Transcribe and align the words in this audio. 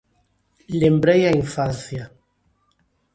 Lembrei 0.81 1.21
a 1.29 1.35
infancia. 1.41 2.03